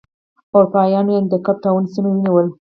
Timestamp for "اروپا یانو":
0.55-1.15